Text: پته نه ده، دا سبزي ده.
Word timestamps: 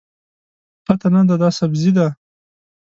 پته 0.85 1.07
نه 1.13 1.21
ده، 1.27 1.35
دا 1.41 1.49
سبزي 1.59 1.91
ده. 1.97 2.07